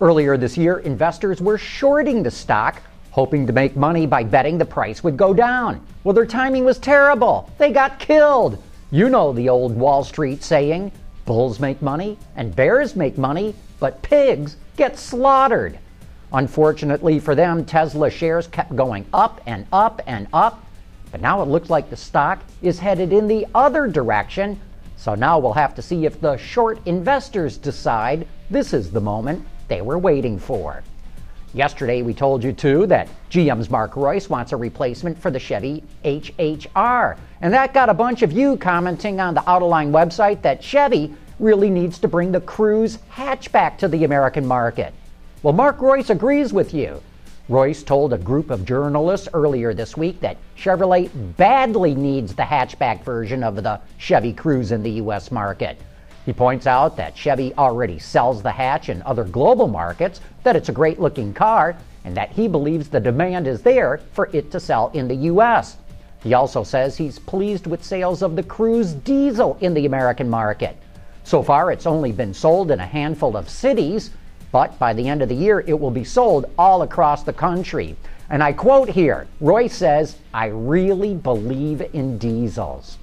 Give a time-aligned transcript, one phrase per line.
[0.00, 4.64] Earlier this year, investors were shorting the stock, hoping to make money by betting the
[4.64, 5.86] price would go down.
[6.04, 7.50] Well, their timing was terrible.
[7.58, 8.62] They got killed.
[8.90, 10.90] You know the old Wall Street saying
[11.28, 15.78] Bulls make money and bears make money, but pigs get slaughtered.
[16.32, 20.64] Unfortunately for them, Tesla shares kept going up and up and up,
[21.12, 24.58] but now it looks like the stock is headed in the other direction.
[24.96, 29.46] So now we'll have to see if the short investors decide this is the moment
[29.68, 30.82] they were waiting for.
[31.54, 35.82] Yesterday, we told you too that GM's Mark Reuss wants a replacement for the Chevy
[36.04, 37.16] HHR.
[37.40, 41.70] And that got a bunch of you commenting on the Autoline website that Chevy really
[41.70, 44.92] needs to bring the Cruze hatchback to the American market.
[45.42, 47.02] Well, Mark Reuss agrees with you.
[47.48, 53.02] Reuss told a group of journalists earlier this week that Chevrolet badly needs the hatchback
[53.04, 55.30] version of the Chevy Cruze in the U.S.
[55.30, 55.80] market.
[56.28, 60.68] He points out that Chevy already sells the hatch in other global markets, that it's
[60.68, 64.60] a great looking car, and that he believes the demand is there for it to
[64.60, 65.78] sell in the U.S.
[66.22, 70.76] He also says he's pleased with sales of the Cruze diesel in the American market.
[71.24, 74.10] So far, it's only been sold in a handful of cities,
[74.52, 77.96] but by the end of the year, it will be sold all across the country.
[78.28, 82.98] And I quote here Reuss says, I really believe in diesels.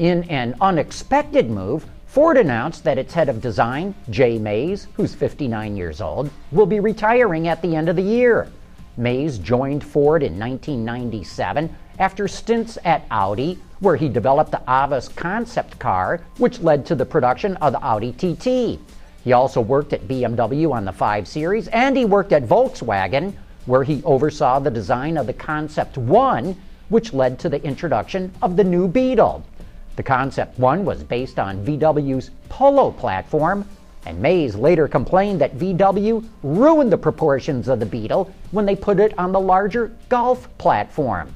[0.00, 5.76] In an unexpected move, Ford announced that its head of design, Jay Mays, who's 59
[5.76, 8.46] years old, will be retiring at the end of the year.
[8.96, 15.80] Mays joined Ford in 1997 after stints at Audi, where he developed the Avus concept
[15.80, 18.78] car, which led to the production of the Audi TT.
[19.24, 23.34] He also worked at BMW on the 5 Series, and he worked at Volkswagen,
[23.66, 26.54] where he oversaw the design of the Concept 1,
[26.90, 29.44] which led to the introduction of the new Beetle.
[29.96, 33.64] The Concept 1 was based on VW's Polo platform,
[34.06, 38.98] and Mays later complained that VW ruined the proportions of the Beetle when they put
[38.98, 41.34] it on the larger Golf platform.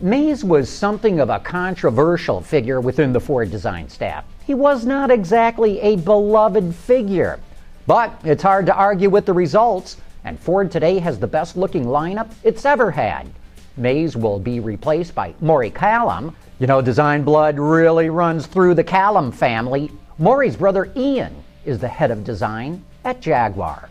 [0.00, 4.24] Mays was something of a controversial figure within the Ford design staff.
[4.46, 7.38] He was not exactly a beloved figure.
[7.86, 11.84] But it's hard to argue with the results, and Ford today has the best looking
[11.84, 13.28] lineup it's ever had.
[13.76, 18.84] Mays will be replaced by Moray Callum, you know, design blood really runs through the
[18.84, 19.90] Callum family.
[20.18, 21.34] Moray's brother Ian
[21.64, 23.88] is the head of design at Jaguar.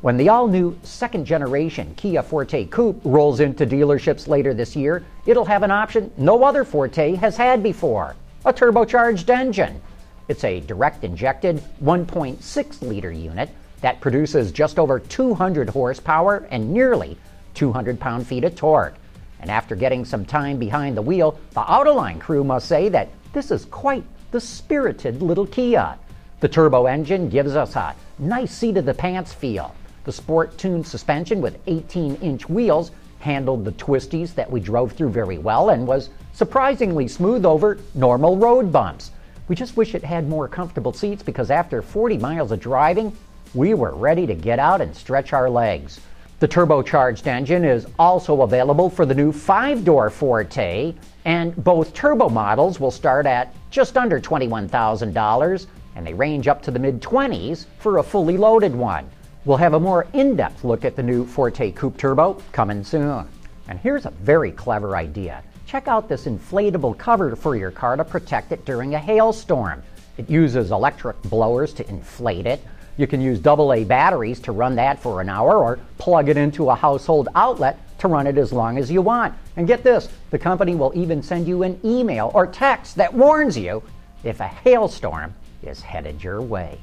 [0.00, 5.04] When the all new second generation Kia Forte Coupe rolls into dealerships later this year,
[5.26, 9.80] it'll have an option no other Forte has had before a turbocharged engine.
[10.26, 13.48] It's a direct injected 1.6 liter unit
[13.80, 17.16] that produces just over 200 horsepower and nearly
[17.54, 18.96] 200 pound feet of torque.
[19.40, 23.50] And after getting some time behind the wheel, the Autoline crew must say that this
[23.50, 25.96] is quite the spirited little Kia.
[26.40, 29.74] The turbo engine gives us a nice seat of the pants feel.
[30.04, 35.10] The sport tuned suspension with 18 inch wheels handled the twisties that we drove through
[35.10, 39.10] very well and was surprisingly smooth over normal road bumps.
[39.48, 43.16] We just wish it had more comfortable seats because after 40 miles of driving,
[43.54, 46.00] we were ready to get out and stretch our legs.
[46.38, 52.28] The turbocharged engine is also available for the new five door Forte, and both turbo
[52.28, 57.64] models will start at just under $21,000 and they range up to the mid 20s
[57.78, 59.08] for a fully loaded one.
[59.46, 63.26] We'll have a more in depth look at the new Forte Coupe Turbo coming soon.
[63.68, 65.42] And here's a very clever idea.
[65.64, 69.82] Check out this inflatable cover for your car to protect it during a hailstorm.
[70.18, 72.62] It uses electric blowers to inflate it
[72.96, 76.70] you can use AA batteries to run that for an hour or plug it into
[76.70, 79.34] a household outlet to run it as long as you want.
[79.56, 83.56] And get this the company will even send you an email or text that warns
[83.56, 83.82] you
[84.24, 86.78] if a hailstorm is headed your way.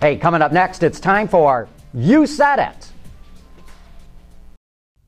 [0.00, 2.92] Hey, coming up next, it's time for You Said It.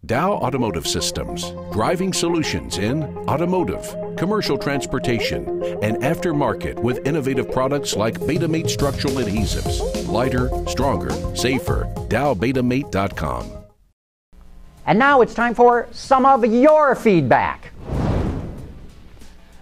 [0.06, 5.46] Dow Automotive Systems, driving solutions in automotive, commercial transportation,
[5.82, 10.08] and aftermarket with innovative products like Betamate structural adhesives.
[10.08, 11.86] Lighter, stronger, safer.
[12.08, 13.52] DowBetamate.com.
[14.86, 17.70] And now it's time for some of your feedback.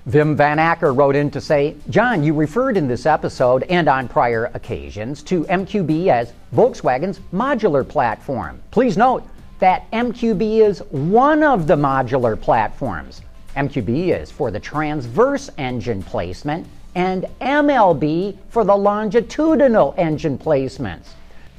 [0.08, 4.08] Wim Van Acker wrote in to say, John, you referred in this episode and on
[4.08, 8.62] prior occasions to MQB as Volkswagen's modular platform.
[8.70, 9.28] Please note
[9.58, 13.22] that MQB is one of the modular platforms.
[13.56, 21.08] MQB is for the transverse engine placement and MLB for the longitudinal engine placements.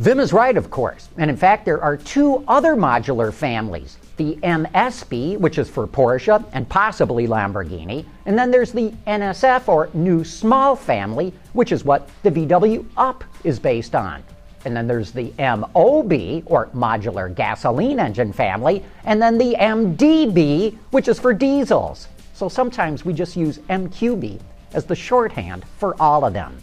[0.01, 4.35] Wim is right, of course, and in fact, there are two other modular families the
[4.43, 10.25] MSB, which is for Porsche and possibly Lamborghini, and then there's the NSF or New
[10.25, 14.21] Small Family, which is what the VW Up is based on.
[14.65, 21.07] And then there's the MOB, or Modular Gasoline Engine Family, and then the MDB, which
[21.07, 22.07] is for diesels.
[22.33, 24.39] So sometimes we just use MQB
[24.73, 26.61] as the shorthand for all of them.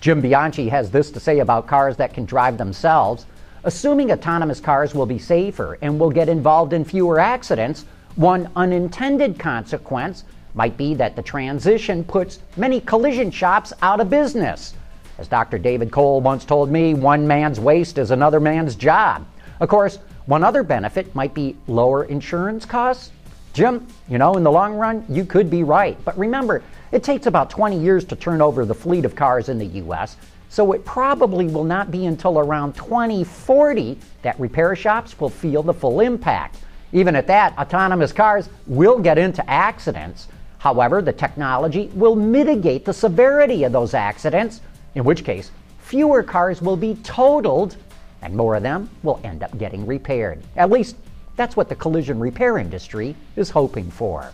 [0.00, 3.26] Jim Bianchi has this to say about cars that can drive themselves.
[3.64, 7.84] Assuming autonomous cars will be safer and will get involved in fewer accidents,
[8.14, 10.24] one unintended consequence
[10.54, 14.74] might be that the transition puts many collision shops out of business.
[15.18, 15.58] As Dr.
[15.58, 19.26] David Cole once told me, one man's waste is another man's job.
[19.60, 23.12] Of course, one other benefit might be lower insurance costs.
[23.54, 25.96] Jim, you know, in the long run, you could be right.
[26.04, 29.58] But remember, it takes about 20 years to turn over the fleet of cars in
[29.58, 30.16] the U.S.,
[30.48, 35.74] so it probably will not be until around 2040 that repair shops will feel the
[35.74, 36.58] full impact.
[36.92, 40.28] Even at that, autonomous cars will get into accidents.
[40.58, 44.60] However, the technology will mitigate the severity of those accidents,
[44.96, 47.76] in which case, fewer cars will be totaled
[48.22, 50.42] and more of them will end up getting repaired.
[50.56, 50.96] At least,
[51.36, 54.32] that's what the collision repair industry is hoping for.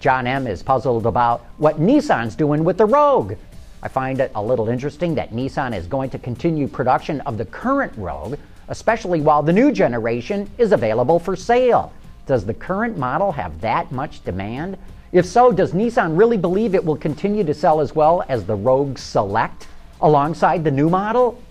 [0.00, 0.46] John M.
[0.46, 3.34] is puzzled about what Nissan's doing with the Rogue.
[3.82, 7.44] I find it a little interesting that Nissan is going to continue production of the
[7.44, 8.36] current Rogue,
[8.68, 11.92] especially while the new generation is available for sale.
[12.26, 14.78] Does the current model have that much demand?
[15.12, 18.56] If so, does Nissan really believe it will continue to sell as well as the
[18.56, 19.68] Rogue Select
[20.04, 21.42] alongside the new model?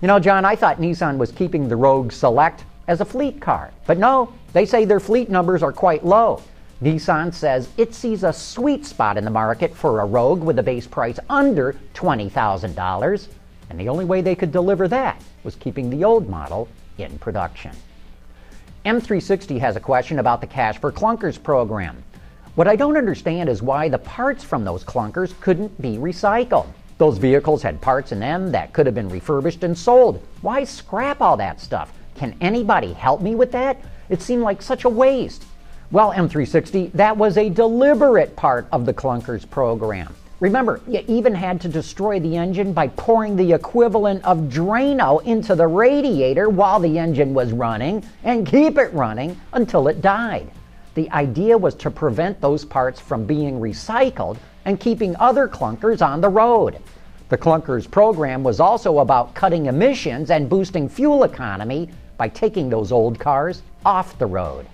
[0.00, 3.72] You know, John, I thought Nissan was keeping the Rogue Select as a fleet car,
[3.86, 6.42] but no, they say their fleet numbers are quite low.
[6.82, 10.62] Nissan says it sees a sweet spot in the market for a Rogue with a
[10.62, 13.28] base price under $20,000,
[13.70, 17.72] and the only way they could deliver that was keeping the old model in production.
[18.84, 22.04] M360 has a question about the Cash for Clunkers program.
[22.56, 26.68] What I don't understand is why the parts from those clunkers couldn't be recycled.
[26.98, 30.22] Those vehicles had parts in them that could have been refurbished and sold.
[30.40, 31.92] Why scrap all that stuff?
[32.14, 33.78] Can anybody help me with that?
[34.08, 35.44] It seemed like such a waste.
[35.90, 40.14] Well, M360, that was a deliberate part of the Clunkers program.
[40.40, 45.54] Remember, you even had to destroy the engine by pouring the equivalent of Drano into
[45.54, 50.50] the radiator while the engine was running and keep it running until it died.
[50.96, 56.22] The idea was to prevent those parts from being recycled and keeping other clunkers on
[56.22, 56.78] the road.
[57.28, 62.92] The Clunkers program was also about cutting emissions and boosting fuel economy by taking those
[62.92, 64.66] old cars off the road.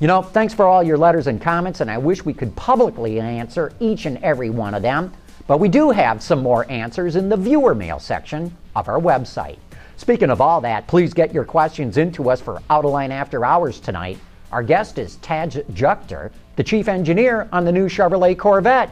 [0.00, 3.18] You know, thanks for all your letters and comments, and I wish we could publicly
[3.18, 5.14] answer each and every one of them.
[5.46, 9.56] But we do have some more answers in the viewer mail section of our website.
[9.96, 14.18] Speaking of all that, please get your questions into us for Autoline After Hours tonight.
[14.50, 18.90] Our guest is Tadge Juechter, the chief engineer on the new Chevrolet Corvette.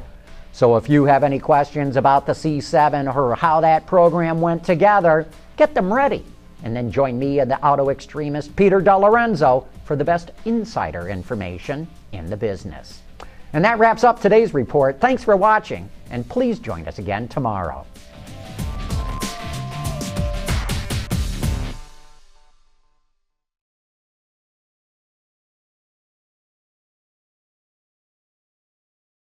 [0.53, 5.27] So if you have any questions about the C7 or how that program went together,
[5.57, 6.25] get them ready.
[6.63, 11.87] And then join me and the auto extremist Peter DeLorenzo for the best insider information
[12.13, 13.01] in the business.
[13.53, 15.01] And that wraps up today's report.
[15.01, 17.87] Thanks for watching, and please join us again tomorrow.